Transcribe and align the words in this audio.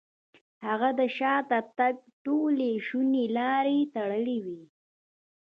هغه 0.67 0.89
د 0.99 1.01
شاته 1.17 1.59
تګ 1.77 1.95
ټولې 2.25 2.71
شونې 2.87 3.25
لارې 3.37 3.79
تړلې 3.95 4.37
وې. 4.45 4.61